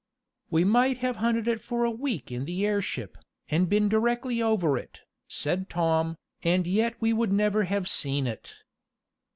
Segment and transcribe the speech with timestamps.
[0.49, 3.19] "We might have hunted for it a week in the airship,
[3.49, 8.51] and been directly over it," said Tom, "and yet we would never have seen it."